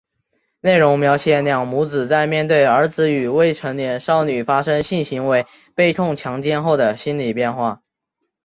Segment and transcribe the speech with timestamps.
[0.61, 7.83] 内容描写两母子在面对儿子与未成年少女发生性行为被控强奸后的心理变化。